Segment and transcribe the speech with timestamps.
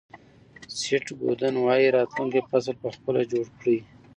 [0.79, 3.79] سیټ گودن وایي راتلونکی فصل په خپله جوړ کړئ.